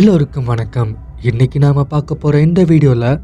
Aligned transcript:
எல்லோருக்கும் 0.00 0.46
வணக்கம். 0.50 0.90
இன்னைக்கு 1.22 1.58
நாம் 1.62 1.78
பார்க்க 1.92 2.14
போகிற 2.14 2.40
இந்த 2.40 2.60
வீடியோவில் 2.64 3.18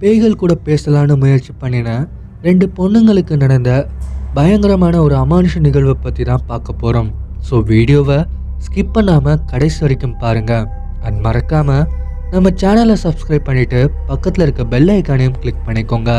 பேய்கள் 0.00 0.38
கூட 0.40 0.52
பேசலான்னு 0.66 1.14
முயற்சி 1.16 1.52
பண்ணின 1.62 1.88
ரெண்டு 2.42 2.66
பொண்ணுங்களுக்கு 2.76 3.34
நடந்த 3.42 3.70
பயங்கரமான 4.34 4.94
ஒரு 5.02 5.14
அமானுஷ 5.14 5.60
நிகழ்வை 5.66 5.96
பற்றி 5.96 6.24
தான் 6.24 6.46
பார்க்க 6.46 6.80
போகிறோம் 6.82 7.10
ஸோ 7.48 7.58
வீடியோவை 7.72 8.18
ஸ்கிப் 8.58 8.94
பண்ணாமல் 8.96 9.42
கடைசி 9.52 9.78
வரைக்கும் 9.84 10.16
பாருங்கள் 10.22 10.66
அண்ட் 11.00 11.20
மறக்காமல் 11.20 11.84
நம்ம 12.30 12.54
சேனலை 12.62 12.96
சப்ஸ்கிரைப் 13.04 13.48
பண்ணிட்டு 13.50 13.82
பக்கத்தில் 14.06 14.46
இருக்க 14.46 14.64
பெல் 14.74 14.92
ஐக்கானையும் 14.96 15.38
கிளிக் 15.42 15.64
பண்ணிக்கோங்க. 15.66 16.12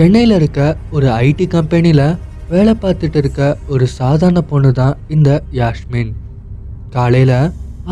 சென்னையில் 0.00 0.34
இருக்க 0.36 0.60
ஒரு 0.90 1.06
ஐடி 1.24 1.46
கம்பெனியில் 1.54 2.06
வேலை 2.48 2.72
பார்த்துட்டு 2.82 3.16
இருக்க 3.16 3.40
ஒரு 3.68 3.86
சாதாரண 3.96 4.40
பொண்ணு 4.40 4.70
தான் 4.72 4.94
இந்த 5.08 5.30
யாஷ்மின் 5.58 6.12
காலையில் 6.90 7.34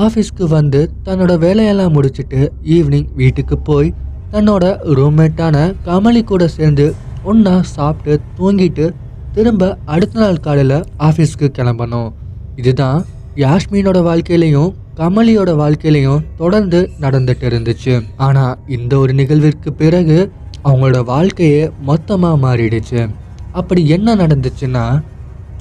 ஆஃபீஸ்க்கு 0.04 0.46
வந்து 0.54 0.80
தன்னோட 1.06 1.34
வேலையெல்லாம் 1.38 1.92
முடிச்சுட்டு 1.96 2.40
ஈவினிங் 2.76 3.10
வீட்டுக்கு 3.14 3.58
போய் 3.58 3.92
தன்னோட 4.32 4.64
ரூம்மேட்டான 4.98 5.66
கமலி 5.88 6.24
கூட 6.24 6.48
சேர்ந்து 6.48 6.86
ஒன்றா 7.22 7.54
சாப்பிட்டு 7.74 8.16
தூங்கிட்டு 8.38 8.86
திரும்ப 9.34 9.70
அடுத்த 9.84 10.20
நாள் 10.20 10.42
காலையில் 10.48 10.78
ஆஃபீஸ்க்கு 11.08 11.50
கிளம்பணும். 11.58 12.10
இதுதான் 12.56 12.98
யாஷ்மினோட 13.36 14.00
வாழ்க்கையிலையும் 14.10 14.70
கமலியோட 14.96 15.50
வாழ்க்கையிலையும் 15.62 16.24
தொடர்ந்து 16.36 16.78
நடந்துட்டு 17.00 17.46
இருந்துச்சு. 17.50 17.94
ஆனால் 18.16 18.58
இந்த 18.66 18.92
ஒரு 18.98 19.12
நிகழ்விற்கு 19.12 19.72
பிறகு 19.72 20.18
அவங்களோட 20.64 20.98
வாழ்க்கையே 21.04 21.70
மொத்தமாக 21.90 22.40
மாறிடுச்சு. 22.44 23.02
அப்படி 23.60 23.82
என்ன 23.96 24.14
நடந்துச்சுன்னா 24.22 24.86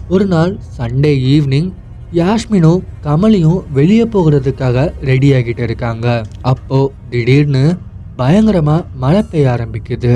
ஒரு 0.07 0.25
நாள் 0.25 0.53
சண்டே 0.77 1.11
ஈவினிங் 1.33 1.69
யாஷ்மினும் 2.19 2.83
கமலியும் 3.05 3.61
வெளியே 3.77 4.05
போகிறதுக்காக 4.13 4.85
ரெடி 5.09 5.29
ஆகிட்டு 5.37 5.63
இருக்காங்க. 5.67 6.07
அப்போ 6.51 6.79
திடீர்னு 7.09 7.63
பயங்கரமாக 8.21 8.85
மழை 9.03 9.21
பெய்ய 9.31 9.53
ஆரம்பிக்குது. 9.53 10.13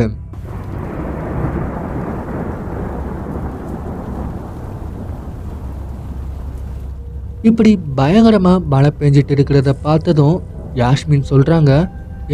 இப்படி 7.49 7.71
பயங்கரமாக 7.99 8.63
மழை 8.73 8.89
பெஞ்சிட்டு 8.99 9.33
இருக்கிறத 9.35 9.71
பார்த்ததும் 9.81 10.37
யாஷ்மின் 10.81 11.29
சொல்கிறாங்க 11.29 11.71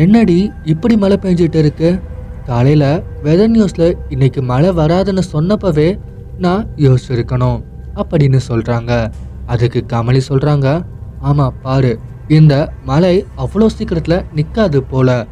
என்னடி 0.03 0.39
இப்படி 0.73 0.97
மழை 1.03 1.17
பெஞ்சிட்டு 1.21 1.59
இருக்கு? 1.63 1.89
காலையில் 2.47 3.03
வெதர் 3.23 3.51
நியூஸில் 3.51 3.97
இன்னைக்கு 4.09 4.41
மழை 4.41 4.69
வராதுன்னு 4.69 5.23
சொன்னப்பவே 5.31 5.99
நான் 6.37 6.67
யோசிச்சிருக்கணும் 6.75 7.59
அப்படின்னு 7.95 8.39
சொல்கிறாங்க 8.47 8.91
அதுக்கு 9.45 9.85
கமலி 9.93 10.21
சொல்கிறாங்க 10.29 10.67
ஆமாம் 11.19 11.53
பாரு 11.61 11.99
இந்த 12.27 12.73
மழை 12.85 13.25
அவ்வளோ 13.37 13.65
சீக்கிரத்தில் 13.65 14.25
நிற்காது 14.33 14.83
போல. 14.83 15.27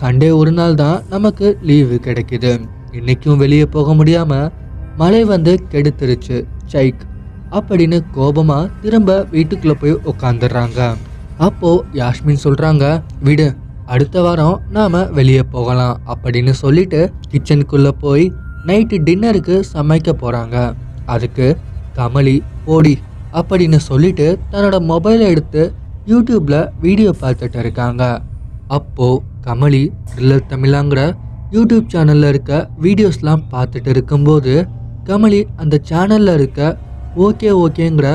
சண்டே 0.00 0.30
ஒரு 0.30 0.52
நாள் 0.52 0.74
தான் 0.74 1.02
நமக்கு 1.08 1.58
லீவு 1.62 2.00
கிடைக்குது. 2.04 2.52
இன்னைக்கும் 2.92 3.36
வெளியே 3.36 3.66
போக 3.66 3.94
முடியாமல் 3.94 4.52
மழை 4.96 5.24
வந்து 5.24 5.54
கெடுத்துருச்சு 5.70 6.44
சைக் 6.72 7.02
அப்படின்னு 7.50 8.00
கோபமாக 8.12 8.70
திரும்ப 8.80 9.26
வீட்டுக்குள்ளே 9.30 9.76
போய் 9.80 10.00
உட்காந்துடுறாங்க 10.12 10.96
அப்போது 11.38 11.84
யாஸ்மின் 11.92 12.44
சொல்கிறாங்க 12.44 13.02
விடு 13.20 13.48
அடுத்த 13.94 14.22
வாரம் 14.24 14.56
நாம 14.76 15.02
வெளியே 15.18 15.42
போகலாம் 15.54 15.96
அப்படின்னு 16.12 16.52
சொல்லிட்டு 16.62 17.00
கிச்சனுக்குள்ள 17.32 17.88
போய் 18.02 18.24
நைட்டு 18.68 18.96
டின்னருக்கு 19.06 19.56
சமைக்க 19.74 20.12
போறாங்க. 20.22 20.56
அதுக்கு 21.14 21.46
கமலி 21.98 22.36
ஓடி 22.74 22.94
அப்படின்னு 23.40 23.78
சொல்லிட்டு 23.90 24.26
தன்னோட 24.52 24.76
மொபைலை 24.90 25.26
எடுத்து 25.34 25.62
யூடியூப்ல 26.12 26.56
வீடியோ 26.84 27.10
பார்த்துட்டு 27.22 27.58
இருக்காங்க. 27.64 28.02
அப்போ 28.76 29.08
கமலி 29.46 29.82
த்ரில்லர் 30.08 30.48
தமிழாங்கிற 30.52 31.00
யூடியூப் 31.56 31.90
சேனல்ல 31.92 32.30
இருக்க 32.32 32.52
வீடியோஸ்லாம் 32.84 33.44
பார்த்துட்டு 33.52 33.90
இருக்கும்போது 33.94 34.54
கமலி 35.10 35.40
அந்த 35.62 35.76
சேனல்ல 35.90 36.34
இருக்க 36.38 36.60
ஓகே 37.26 37.50
ஓகேங்கிற 37.64 38.08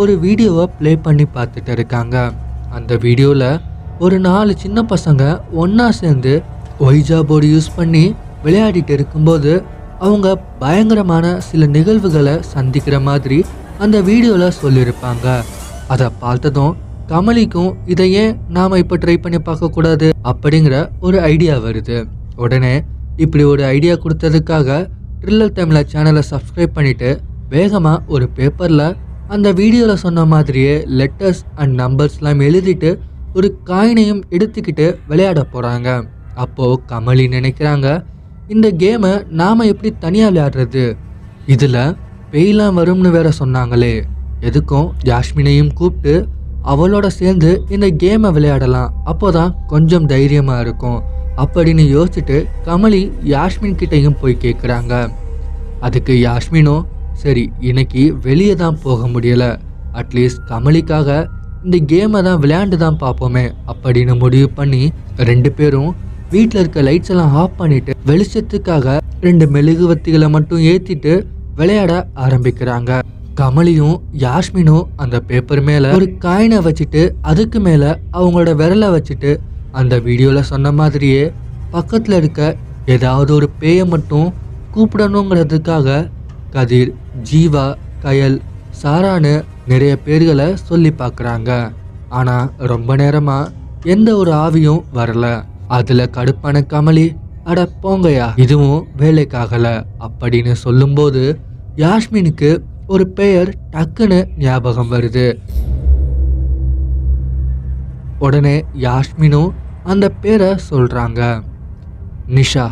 ஒரு 0.00 0.12
வீடியோவை 0.24 0.64
ப்ளே 0.78 0.92
பண்ணி 1.04 1.26
பார்த்துட்டு 1.36 1.72
இருக்காங்க. 1.76 2.16
அந்த 2.76 2.92
வீடியோவில் 3.04 3.46
ஒரு 4.04 4.16
நாலு 4.26 4.52
சின்ன 4.60 4.78
பசங்க 4.90 5.22
ஒன்றா 5.62 5.86
சேர்ந்து 5.96 6.32
ஒய்ஜா 6.86 7.18
போர்டு 7.30 7.48
யூஸ் 7.54 7.66
பண்ணி 7.78 8.04
விளையாடிட்டு 8.44 8.92
இருக்கும்போது 8.96 9.52
அவங்க 10.04 10.28
பயங்கரமான 10.62 11.32
சில 11.48 11.66
நிகழ்வுகளை 11.74 12.34
சந்திக்கிற 12.52 12.98
மாதிரி 13.08 13.38
அந்த 13.84 13.96
வீடியோவில் 14.06 14.56
சொல்லியிருப்பாங்க. 14.60 15.26
அதை 15.92 16.06
பார்த்ததும் 16.22 16.72
கமலிக்கும் 17.10 17.72
இதை 17.92 18.06
ஏன் 18.22 18.32
நாம் 18.56 18.78
இப்போ 18.82 18.96
ட்ரை 19.02 19.16
பண்ணி 19.24 19.40
பார்க்கக்கூடாது 19.48 20.08
அப்படிங்கிற 20.32 20.74
ஒரு 21.00 21.20
ஐடியா 21.32 21.54
வருது. 21.66 21.98
உடனே 22.44 22.74
இப்படி 23.24 23.44
ஒரு 23.52 23.62
ஐடியா 23.76 23.94
கொடுத்ததுக்காக 24.04 24.80
ட்ரில்லர் 25.22 25.56
தமிழ 25.60 25.78
சேனலை 25.92 26.24
சப்ஸ்கிரைப் 26.32 26.76
பண்ணிவிட்டு 26.78 27.10
வேகமாக 27.54 28.02
ஒரு 28.14 28.26
பேப்பரில் 28.38 28.86
அந்த 29.34 29.48
வீடியோவில் 29.60 30.02
சொன்ன 30.06 30.24
மாதிரியே 30.34 30.74
லெட்டர்ஸ் 31.00 31.44
அண்ட் 31.60 31.74
நம்பர்ஸ்லாம் 31.82 32.42
எழுதிட்டு 32.48 32.90
ஒரு 33.36 33.48
காயினையும் 33.68 34.22
எடுத்துக்கிட்டு 34.36 34.86
விளையாட 35.10 35.40
போகிறாங்க 35.52 35.88
அப்போது 36.42 36.80
கமலி 36.90 37.26
நினைக்கிறாங்க 37.36 37.88
இந்த 38.54 38.68
கேமை 38.82 39.12
நாம் 39.40 39.68
எப்படி 39.72 39.90
தனியாக 40.04 40.30
விளையாடுறது? 40.30 40.84
இதில் 41.54 41.82
பெய்லாம் 42.32 42.78
வரும்னு 42.78 43.10
வேற 43.16 43.28
சொன்னாங்களே. 43.38 43.94
எதுக்கும் 44.48 44.88
ஜாஸ்மினையும் 45.08 45.72
கூப்பிட்டு 45.78 46.14
அவளோட 46.72 47.06
சேர்ந்து 47.20 47.50
இந்த 47.74 47.86
கேமை 48.02 48.30
விளையாடலாம். 48.36 48.92
அப்போ 49.04 49.28
தான் 49.38 49.54
கொஞ்சம் 49.72 50.08
தைரியமாக 50.12 50.64
இருக்கும். 50.64 51.00
அப்படின்னு 51.42 51.84
யோசிச்சுட்டு 51.96 52.38
கமலி 52.66 53.02
யாஸ்மின் 53.34 53.78
கிட்டேயும் 53.80 54.20
போய் 54.20 54.42
கேட்குறாங்க 54.44 54.94
அதுக்கு 55.86 56.14
யாஸ்மினும் 56.26 56.86
சரி 57.22 57.44
இன்னைக்கு 57.68 58.02
வெளியே 58.26 58.54
தான் 58.54 58.80
போக 58.82 59.06
முடியலை. 59.06 59.50
அட்லீஸ்ட் 60.00 60.42
கமலிக்காக 60.50 61.08
இந்த 61.64 61.78
கேமை 61.86 62.20
தான் 62.22 62.40
விளையாண்டு 62.40 62.76
தான் 62.76 63.00
பார்ப்போமே 63.02 63.42
அப்படின்னு 63.68 64.14
முடிவு 64.16 64.48
பண்ணி 64.50 64.82
ரெண்டு 65.22 65.50
பேரும் 65.52 65.90
வீட்டில் 66.30 66.60
இருக்க 66.60 66.80
லைட்ஸ் 66.82 67.10
எல்லாம் 67.10 67.34
ஆஃப் 67.34 67.56
பண்ணிட்டு 67.56 67.92
வெளிச்சத்துக்காக 68.06 68.96
ரெண்டு 69.20 69.46
மெழுகுவத்திகளை 69.46 70.28
மட்டும் 70.30 70.62
ஏற்றிட்டு 70.62 71.12
விளையாட 71.56 71.92
ஆரம்பிக்கிறாங்க. 72.16 72.90
கமலியும் 73.34 73.96
யாஸ்மினும் 74.14 74.86
அந்த 74.96 75.20
பேப்பர் 75.20 75.60
மேலே 75.60 75.90
ஒரு 75.90 76.06
காயினை 76.18 76.58
வச்சுட்டு 76.58 77.02
அதுக்கு 77.22 77.60
மேலே 77.60 77.90
அவங்களோட 78.12 78.52
விரலை 78.54 78.88
வச்சுட்டு 78.90 79.32
அந்த 79.72 79.98
வீடியோவில் 79.98 80.42
சொன்ன 80.42 80.72
மாதிரியே 80.72 81.24
பக்கத்தில் 81.70 82.16
இருக்க 82.16 82.42
ஏதாவது 82.86 83.34
ஒரு 83.34 83.50
பேயை 83.60 83.84
மட்டும் 83.88 84.28
கூப்பிடணுங்கிறதுக்காக 84.76 86.06
கதிர் 86.50 86.92
ஜீவா 87.22 87.66
கயல் 88.02 88.38
சாரான்னு 88.82 89.34
நிறைய 89.70 89.92
பேர்களை 90.06 90.46
சொல்லி 90.68 90.90
பார்க்குறாங்க. 91.00 91.50
ஆனால் 92.18 92.50
ரொம்ப 92.72 92.96
நேரமாக 93.00 93.52
எந்த 93.94 94.08
ஒரு 94.20 94.32
ஆவியும் 94.44 94.82
வரல. 94.98 95.26
அதில் 95.76 96.12
கடுப்பான 96.16 96.62
கமலி 96.72 97.06
அட 97.50 97.60
போங்கயா 97.82 98.26
இதுவும் 98.44 98.80
வேலைக்காகலை 99.02 99.74
அப்படின்னு 100.06 100.52
சொல்லும்போது 100.64 101.22
யாஸ்மினுக்கு 101.84 102.50
ஒரு 102.94 103.04
பெயர் 103.18 103.50
டக்குன்னு 103.74 104.18
ஞாபகம் 104.44 104.92
வருது. 104.94 105.26
உடனே 108.26 108.56
யாஸ்மினும் 108.86 109.50
அந்த 109.92 110.06
பேரை 110.22 110.50
சொல்கிறாங்க 110.70 111.20
நிஷா 112.38 112.66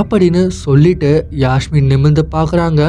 அப்படின்னு 0.00 0.42
சொல்லிட்டு 0.64 1.10
யாஸ்மின் 1.44 1.90
நிமிர்ந்து 1.92 2.24
பார்க்குறாங்க. 2.34 2.82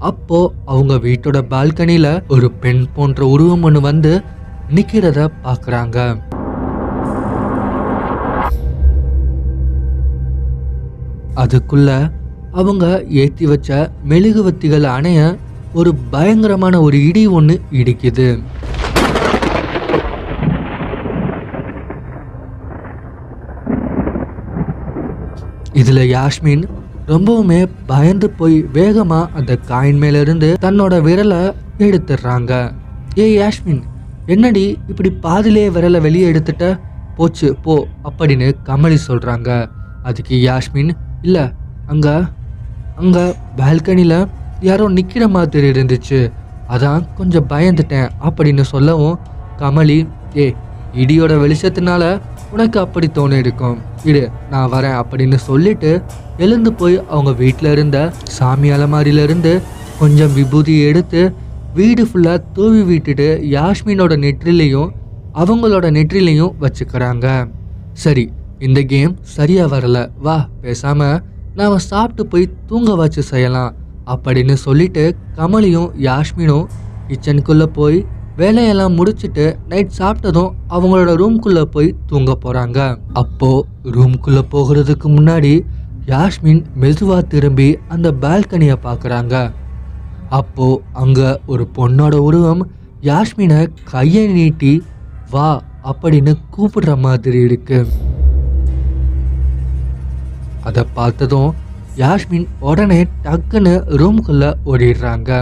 அப்போ 0.00 0.52
அவங்க 0.64 0.94
வீட்டோட 0.94 1.38
பால்கனியில் 1.50 2.22
ஒரு 2.28 2.50
பெண் 2.50 2.86
போன்ற 2.94 3.26
உருவம் 3.26 3.62
ஒன்று 3.62 3.80
வந்து 3.80 4.12
நிற்கிறத 4.74 5.30
பார்க்குறாங்க 5.44 5.98
அதுக்குள்ள 11.36 11.90
அவங்க 12.52 13.04
ஏற்றி 13.06 13.46
வச்ச 13.46 13.90
மெழுகுவத்திகள் 14.04 14.86
அணைய 14.86 15.38
ஒரு 15.74 15.94
பயங்கரமான 16.10 16.80
ஒரு 16.80 17.04
இடி 17.04 17.26
ஒன்று 17.26 17.60
இடிக்குது. 17.72 18.28
இதுல 25.74 26.00
யாஸ்மின் 26.06 26.64
ரொம்பவுமே 27.10 27.60
பயந்து 27.90 28.28
போய் 28.38 28.56
வேகமா 28.78 29.20
அந்த 29.38 29.52
காயின் 29.68 30.00
மேல 30.02 30.20
இருந்து 30.24 30.48
தன்னோட 30.64 30.94
விரலை 31.06 31.42
எடுத்துடுறாங்க. 31.86 32.52
ஏய் 33.14 33.36
யாஷ்மின் 33.38 33.82
என்னடி 34.34 34.64
இப்படி 34.88 35.10
பாதிலே 35.24 35.64
விரலை 35.76 36.00
வெளியே 36.06 36.26
எடுத்துட்ட? 36.32 36.66
போச்சு 37.16 37.48
போ 37.64 37.74
அப்படின்னு 38.08 38.48
கமலி 38.68 38.98
சொல்றாங்க. 39.08 39.48
அதுக்கு 40.02 40.34
யாஷ்மின் 40.48 40.92
இல்ல 41.22 41.38
அங்க 41.86 42.08
அங்கே 42.96 43.24
பால்கனியில் 43.56 44.20
யாரோ 44.68 44.88
நிற்கிற 44.88 45.24
மாதிரி 45.28 45.66
இருந்துச்சு. 45.74 46.20
அதான் 46.74 47.02
கொஞ்சம் 47.18 47.48
பயந்துட்டேன் 47.48 48.08
அப்படின்னு 48.28 48.64
சொல்லவும் 48.74 49.18
கமலி 49.58 49.98
ஏ 50.36 50.46
இடியோட 51.02 51.32
வெளிச்சத்தினால 51.44 52.02
உனக்கு 52.52 52.78
அப்படி 52.80 53.06
தோணி 53.08 53.36
இருக்கும் 53.36 53.78
இடு 54.04 54.22
நான் 54.50 54.70
வரேன் 54.74 54.96
அப்படின்னு 55.00 55.38
சொல்லிட்டு 55.48 55.90
எழுந்து 56.36 56.70
போய் 56.72 56.96
அவங்க 57.10 57.32
வீட்டில் 57.32 57.70
இருந்த 57.70 57.98
சாமி 58.36 58.68
அலமாரியிலிருந்து 58.70 59.52
கொஞ்சம் 59.98 60.32
விபூதி 60.34 60.74
எடுத்து 60.80 61.22
வீடு 61.74 62.02
ஃபுல்லாக 62.04 62.44
தூவி 62.52 62.82
விட்டுட்டு 62.82 63.28
யாஸ்மினோட 63.56 64.12
நெற்றிலையும் 64.24 64.90
அவங்களோட 65.34 65.86
நெற்றிலையும் 65.96 66.54
வச்சுக்கிறாங்க. 66.60 67.26
சரி 67.92 68.24
இந்த 68.58 68.80
கேம் 68.82 69.12
சரியாக 69.36 69.68
வரல. 69.74 69.98
வா 70.18 70.36
பேசாமல் 70.60 71.20
நாம் 71.54 71.84
சாப்பிட்டு 71.90 72.26
போய் 72.26 72.46
தூங்க 72.66 72.94
வச்சு 72.94 73.22
செய்யலாம் 73.22 73.74
அப்படின்னு 74.06 74.54
சொல்லிட்டு 74.66 75.04
கமலியும் 75.36 75.90
யாஷ்மினும் 76.00 76.66
கிச்சனுக்குள்ளே 77.08 77.66
போய் 77.78 77.98
வேலையெல்லாம் 78.38 78.96
முடிச்சுட்டு 78.98 79.44
நைட் 79.70 79.96
சாப்பிட்டதும் 79.98 80.50
அவங்களோட 80.74 81.10
ரூம்குள்ள 81.20 81.60
போய் 81.74 81.88
தூங்க 82.10 82.32
போறாங்க. 82.44 82.78
அப்போ 83.12 83.50
ரூம்குள்ள 83.96 84.40
போகிறதுக்கு 84.52 85.08
முன்னாடி 85.16 85.52
யாஸ்மின் 86.12 86.62
மெதுவா 86.82 87.18
திரும்பி 87.32 87.68
அந்த 87.94 88.12
பால்கனியை 88.22 88.76
பார்க்குறாங்க 88.86 89.34
அப்போ 90.40 90.68
அங்க 90.92 91.40
ஒரு 91.46 91.66
பொண்ணோட 91.78 92.14
உருவம் 92.28 92.62
யாஸ்மினை 93.10 93.60
கையை 93.92 94.26
நீட்டி 94.36 94.72
வா 95.30 95.50
அப்படின்னு 95.90 96.34
கூப்பிடுற 96.56 96.98
மாதிரி 97.06 97.40
இருக்கு. 97.48 97.78
அதை 100.62 100.84
பார்த்ததும் 100.98 101.50
யாஸ்மின் 102.02 102.48
உடனே 102.60 103.00
டக்குன்னு 103.24 103.74
ரூம்குள்ள 104.02 104.54
ஓடிடுறாங்க. 104.64 105.32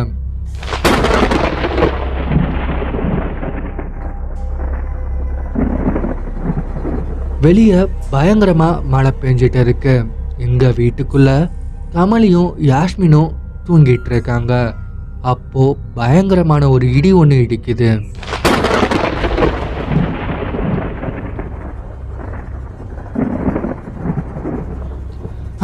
வெளியே 7.44 7.80
பயங்கரமாக 8.10 8.82
மழை 8.92 9.10
பெஞ்சிட்டு 9.22 9.60
இருக்கு. 9.64 9.94
எங்கள் 10.46 10.76
வீட்டுக்குள்ள 10.78 11.30
கமலியும் 11.94 12.50
யாஸ்மினும் 12.70 13.30
தூங்கிட்டு 13.66 14.10
இருக்காங்க. 14.12 14.52
அப்போ 15.32 15.64
பயங்கரமான 15.94 16.68
ஒரு 16.74 16.86
இடி 16.98 17.10
ஒன்று 17.20 17.36
இடிக்குது. 17.44 17.90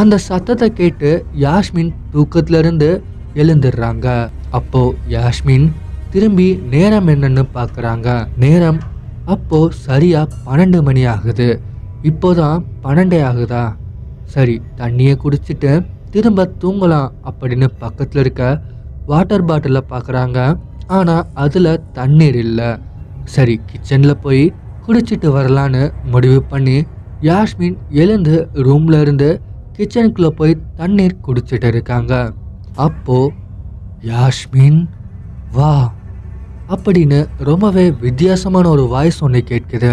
அந்த 0.02 0.19
சத்தத்தை 0.28 0.69
கேட்டு 0.72 1.10
யாஸ்மின் 1.44 1.92
தூக்கத்திலிருந்து 2.12 2.90
எழுந்துடுறாங்க. 3.34 4.06
அப்போ 4.50 4.82
யாஸ்மின் 5.16 5.66
திரும்பி 6.14 6.48
நேரம் 6.70 7.08
என்னன்னு 7.08 7.44
பார்க்குறாங்க 7.58 8.08
நேரம் 8.44 8.80
அப்போது 9.24 9.72
சரியாக 9.72 10.34
பன்னெண்டு 10.46 10.82
மணி 10.82 11.04
ஆகுது. 11.04 11.60
இப்போதான் 12.02 12.64
பன்னெண்டே 12.82 13.20
ஆகுதா? 13.30 13.76
சரி 14.24 14.60
தண்ணியை 14.76 15.14
குடிச்சிட்டு 15.24 15.86
திரும்ப 16.10 16.50
தூங்கலாம் 16.60 17.12
அப்படின்னு 17.30 17.69
பக்கத்தில் 17.78 18.20
இருக்க 18.20 18.60
வாட்டர் 19.06 19.44
பாட்டிலை 19.44 19.82
பார்க்குறாங்க 19.90 20.58
ஆனால் 20.86 21.26
அதில் 21.34 21.82
தண்ணீர் 21.92 22.34
இல்லை. 22.34 22.78
சரி 23.24 23.60
கிச்சனில் 23.70 24.20
போய் 24.20 24.52
குடிச்சிட்டு 24.86 25.28
வரலான்னு 25.38 25.92
முடிவு 26.04 26.42
பண்ணி 26.42 26.86
யாஸ்மின் 27.20 27.76
எழுந்து 27.88 28.48
ரூமில் 28.52 29.00
இருந்து 29.00 29.40
கிச்சனுக்குள்ளே 29.78 30.28
போய் 30.28 30.62
தண்ணீர் 30.74 31.20
குடிச்சிட்டு 31.26 31.64
இருக்காங்க. 31.64 32.32
அப்போது 32.74 33.32
யாஸ்மின் 34.02 34.88
வா. 35.52 35.92
அப்படின்னு 36.74 37.19
ரொம்பவே 37.48 37.84
வித்தியாசமான 38.04 38.64
ஒரு 38.69 38.84
வாய்ஸ் 38.94 39.19
ஒன்று 39.26 39.40
கேட்குது. 39.50 39.92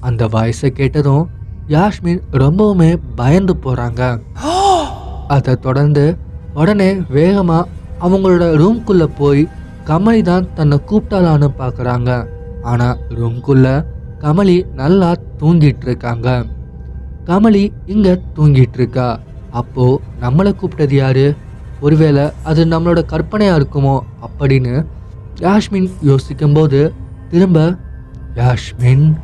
அந்த 0.00 0.22
வாய்ஸை 0.34 0.70
கேட்டதும் 0.78 1.24
யாஸ்மின் 1.68 2.22
ரொம்பவுமே 2.42 2.88
பயந்து 3.20 3.54
போகிறாங்க 3.64 4.02
அதை 5.34 5.52
தொடர்ந்து 5.66 6.04
உடனே 6.60 6.88
வேகமாக 7.16 7.68
அவங்களோட 8.00 8.46
ரூம்குள்ளே 8.60 9.06
போய் 9.20 9.42
கமலி 9.88 10.22
தான் 10.22 10.48
தன்னை 10.54 10.76
கூப்பிட்டாலான்னு 10.88 11.48
பார்க்குறாங்க 11.60 12.10
ஆனால் 12.70 12.98
ரூம்குள்ளே 13.20 13.74
கமலி 14.24 14.56
நல்லா 14.80 15.08
தூங்கிட்டு 15.40 15.86
இருக்காங்க. 15.88 16.28
கமலி 17.26 17.62
இங்கே 17.86 18.12
தூங்கிட்டு 18.36 18.78
இருக்கா. 18.80 19.08
அப்போ 19.60 19.84
நம்மளை 20.20 20.52
கூப்பிட்டது 20.60 20.96
யாரு? 20.96 21.26
ஒருவேளை 21.80 22.24
அது 22.50 22.62
நம்மளோட 22.64 23.00
கற்பனையாக 23.12 23.58
இருக்குமோ 23.60 23.96
அப்படின்னு 24.26 24.74
யாஸ்மின் 25.40 25.90
யோசிக்கும்போது 26.02 26.94
திரும்ப 27.30 27.76
யாஷ்மின் 28.36 29.14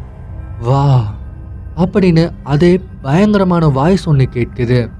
வா 0.60 1.14
அப்படின்னு 1.76 2.32
அதே 2.42 2.80
பயங்கரமான 3.02 3.66
வாய்ஸ் 3.68 4.08
ஒன்று 4.08 4.28
கேட்குது. 4.34 4.90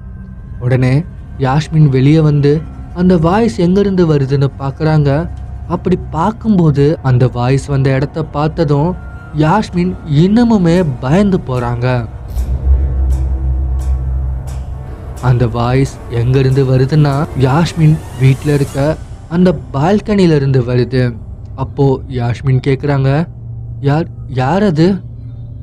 உடனே 0.59 1.03
யாஷ்மின் 1.39 1.89
வெளியே 1.89 2.19
வந்து 2.19 2.61
அந்த 2.95 3.17
வாய்ஸ் 3.17 3.57
எங்கேருந்து 3.57 4.01
வருதுன்னு 4.01 4.47
பார்க்குறாங்க 4.59 5.29
அப்படி 5.67 5.99
பார்க்கும்போது 6.11 6.99
அந்த 7.01 7.27
வாய்ஸ் 7.27 7.65
வந்த 7.65 7.95
இடத்த 7.95 8.23
பார்த்ததும் 8.23 8.95
யாஷ்மின் 9.35 9.95
இன்னமுமே 10.07 10.85
பயந்து 10.99 11.37
போகிறாங்க 11.47 12.07
அந்த 15.21 15.47
வாய்ஸ் 15.47 15.97
எங்கேருந்து 16.09 16.61
வருதுன்னா 16.61 17.27
யாஷ்மின் 17.39 17.97
வீட்டில் 18.19 18.53
இருக்க 18.53 18.97
அந்த 19.31 19.49
பால்கனியிலிருந்து 19.73 20.59
வருது. 20.69 21.03
அப்போது 21.55 22.03
யாஷ்மின் 22.09 22.61
கேட்குறாங்க 22.67 23.09
யார் 23.79 24.07
யார் 24.27 24.63
அது 24.63 24.87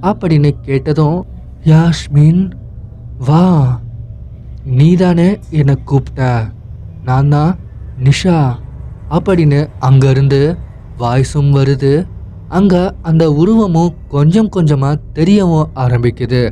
அப்படின்னு 0.03 0.51
கேட்டதும் 0.63 1.19
யாஷ்மின் 1.65 2.43
வா. 3.27 3.45
நீதானே 4.79 5.29
என்னை 5.51 5.75
கூப்பிட்ட. 5.85 6.29
நான் 7.05 7.29
தான் 7.29 7.53
நிஷா. 8.05 8.39
அப்படின்னு 9.11 9.61
அங்கேருந்து 9.81 10.41
வாய்ஸும் 10.99 11.53
வருது. 11.59 11.93
அங்கே 12.49 12.83
அந்த 13.03 13.25
உருவமும் 13.33 13.95
கொஞ்சம் 14.09 14.49
கொஞ்சமாக 14.49 15.01
தெரியவும் 15.15 15.71
ஆரம்பிக்குது. 15.75 16.43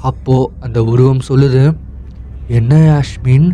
அப்போது 0.00 0.50
அந்த 0.60 0.84
உருவம் 0.84 1.26
சொல்லுது 1.28 1.62
என்ன 2.48 2.72
யாஷ்மின் 2.90 3.48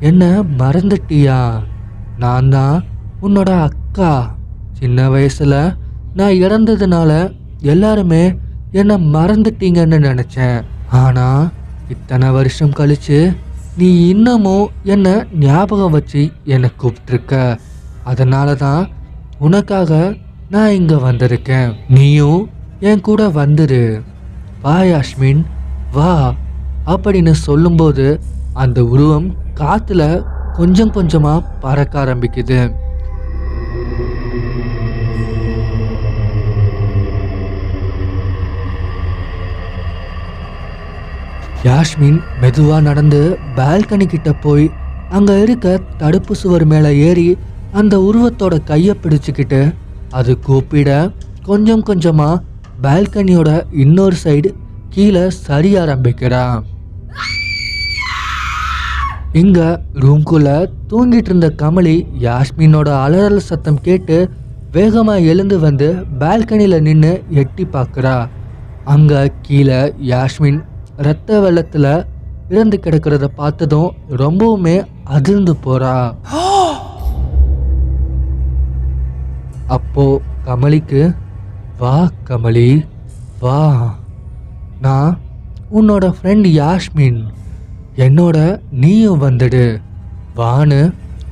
என்ன 0.00 0.24
மறந்துட்டியா? 0.58 1.38
நான் 2.18 2.48
தான் 2.48 2.76
உன்னோட 3.22 3.50
அக்கா. 3.66 4.12
சின்ன 4.72 5.08
வயசுல 5.08 5.54
நான் 6.14 6.40
இறந்ததுனால 6.44 7.10
எல்லாருமே 7.72 8.22
என்னை 8.72 8.96
மறந்துட்டீங்கன்னு 9.14 9.98
நினச்சேன். 10.08 10.58
ஆனா 11.02 11.26
இத்தனை 11.88 12.30
வருஷம் 12.30 12.76
கழிச்சு 12.78 13.18
நீ 13.76 14.08
இன்னமும் 14.08 14.66
என்னை 14.84 15.14
ஞாபகம் 15.38 15.90
வச்சு 15.90 16.22
என்னை 16.44 16.70
கூப்பிட்டுருக்க. 16.80 17.58
அதனால 18.04 18.54
தான் 18.54 18.82
உனக்காக 19.38 20.16
நான் 20.50 20.70
இங்கே 20.70 20.94
வந்திருக்கேன். 20.94 21.70
நீயும் 21.88 22.42
என் 22.80 23.00
கூட 23.00 23.28
வந்துரு. 23.28 23.82
வா 24.62 24.76
யாஸ்மின். 24.80 25.42
வா 25.92 26.12
அப்படின்னு 26.86 27.30
சொல்லும்போது 27.30 28.06
அந்த 28.52 28.84
உருவம் 28.84 29.28
காற்றுல 29.60 30.02
கொஞ்சம் 30.58 30.90
கொஞ்சமாக 30.90 31.46
பறக்க 31.60 31.94
ஆரம்பிக்குது. 32.04 32.60
யாஸ்மின் 41.64 42.18
மெதுவாக 42.40 42.80
நடந்து 42.80 43.20
பால்கனி 43.56 44.06
கிட்ட 44.06 44.32
போய் 44.32 44.66
அங்கே 45.08 45.40
இருக்க 45.40 45.68
தடுப்பு 45.96 46.34
சுவர் 46.34 46.64
மேலே 46.64 46.90
ஏறி 47.08 47.28
அந்த 47.72 47.94
உருவத்தோட 48.00 48.54
கையை 48.64 48.94
பிடிச்சிக்கிட்டு 49.02 49.60
அது 50.10 50.38
கூப்பிட 50.40 50.90
கொஞ்சம் 51.42 51.82
கொஞ்சமாக 51.82 52.42
பால்கனியோட 52.82 53.50
இன்னொரு 53.74 54.16
சைடு 54.24 54.50
கீழே 54.88 55.30
சரிய 55.40 55.80
ஆரம்பிக்கிறான் 55.80 56.60
இங்கே 59.38 59.66
ரூம்குள்ளே 59.94 60.56
தூங்கிட்டு 60.88 61.28
இருந்த 61.28 61.48
கமலி 61.62 61.96
யாஸ்மினோட 62.18 62.88
அலறல் 63.04 63.46
சத்தம் 63.48 63.80
கேட்டு 63.80 64.16
வேகமாக 64.72 65.20
எழுந்து 65.22 65.58
வந்து 65.58 65.88
பால்கனியில் 66.18 66.82
நின்று 66.82 67.12
எட்டி 67.34 67.64
பார்க்குறா 67.64 68.16
அங்கே 68.84 69.32
கீழே 69.42 69.80
யாஸ்மின் 70.04 70.60
ரத்த 70.98 71.40
வெள்ளத்தில் 71.40 71.90
இறந்து 72.48 72.76
கிடக்கிறத 72.78 73.26
பார்த்ததும் 73.34 73.90
ரொம்பவுமே 74.14 74.76
அதிர்ந்து 75.08 75.54
போகிறா 75.64 75.94
அப்போ 79.68 80.04
கமலிக்கு 80.44 81.02
வா 81.78 81.96
கமலி 82.24 82.68
வா. 83.42 83.58
நான் 84.80 85.12
உன்னோட 85.70 86.04
ஃப்ரெண்ட் 86.16 86.46
யாஸ்மின். 86.52 87.20
என்னோட 88.04 88.38
நீயும் 88.82 89.22
வந்துடு. 89.22 89.62
வான்னு 90.40 90.80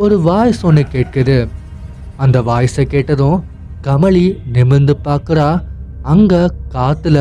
ஒரு 0.05 0.17
வாய்ஸ் 0.29 0.63
ஒன்று 0.69 0.83
கேட்குது. 0.95 1.37
அந்த 2.25 2.37
வாய்ஸை 2.49 2.85
கேட்டதும் 2.95 3.39
கமலி 3.87 4.25
நிமிர்ந்து 4.55 4.95
பார்க்குறா. 5.09 5.49
அங்கே 6.13 6.43
காற்றுல 6.75 7.21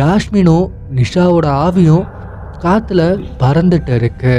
யாஸ்மினும் 0.00 0.66
நிஷாவோட 0.98 1.46
ஆவியும் 1.64 2.04
காற்றுல 2.64 3.02
பறந்துட்டு 3.42 3.94
இருக்கு. 4.00 4.36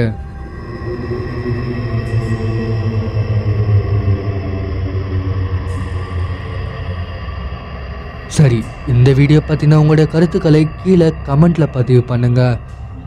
சரி 8.38 8.58
இந்த 8.94 9.10
வீடியோ 9.18 9.40
பற்றின 9.50 9.78
உங்களுடைய 9.82 10.08
கருத்துக்களை 10.14 10.64
கீழே 10.82 11.08
கமெண்ட்டில் 11.28 11.74
பதிவு 11.78 12.02
பண்ணுங்கள் 12.10 12.58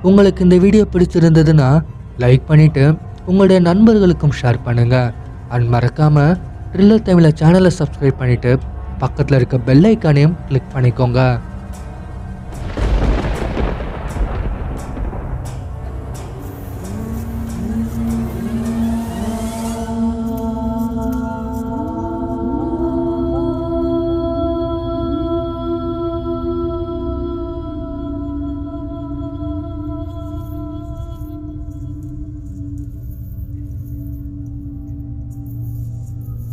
உங்களுக்கு 0.08 0.40
இந்த 0.46 0.56
வீடியோ 0.64 0.84
பிடிச்சிருந்ததுன்னா 0.92 1.68
லைக் 2.22 2.44
பண்ணிவிட்டு 2.50 2.84
உங்களுடைய 3.26 3.58
நண்பர்களுக்கும் 3.68 4.36
ஷேர் 4.38 4.58
பண்ணுங்கள் 4.66 5.10
அண்ட் 5.54 5.66
மறக்காமல் 5.74 6.32
ட்ரில்லர் 6.72 7.06
தமிழை 7.08 7.30
சேனலை 7.40 7.70
சப்ஸ்கிரைப் 7.78 8.20
பண்ணிவிட்டு 8.20 8.52
பக்கத்தில் 8.98 9.38
இருக்க 9.38 9.58
பெல் 9.68 9.86
ஐக்கானையும் 9.90 10.36
கிளிக் 10.48 10.72
பண்ணிக்கோங்க. 10.74 11.20